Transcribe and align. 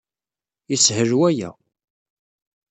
Yeshel 0.69 1.11
waya. 1.19 1.51